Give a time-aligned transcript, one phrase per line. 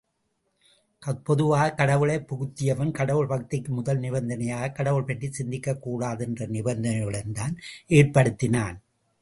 [1.23, 7.55] பொதுவாகக் கடவுளைப் புகுத்தியவன், கடவுள் பக்திக்கு முதல் நிபந்தனையாகக் கடவுள் பற்றிச் சிந்திக்கக் கூடாது என்ற நிபந்தனையுடன்தான்
[7.89, 8.77] ஏற்படுத்தினான்.